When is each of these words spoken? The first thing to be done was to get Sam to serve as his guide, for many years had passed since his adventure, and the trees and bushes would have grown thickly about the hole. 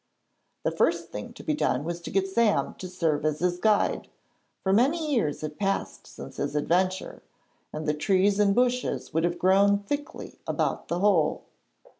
The 0.63 0.71
first 0.71 1.11
thing 1.11 1.31
to 1.33 1.43
be 1.43 1.53
done 1.53 1.83
was 1.83 2.01
to 2.01 2.09
get 2.09 2.27
Sam 2.27 2.73
to 2.79 2.87
serve 2.89 3.23
as 3.23 3.37
his 3.37 3.59
guide, 3.59 4.07
for 4.63 4.73
many 4.73 5.13
years 5.13 5.41
had 5.41 5.59
passed 5.59 6.07
since 6.07 6.37
his 6.37 6.55
adventure, 6.55 7.21
and 7.71 7.85
the 7.87 7.93
trees 7.93 8.39
and 8.39 8.55
bushes 8.55 9.13
would 9.13 9.25
have 9.25 9.37
grown 9.37 9.77
thickly 9.83 10.39
about 10.47 10.87
the 10.87 11.01
hole. 11.01 11.43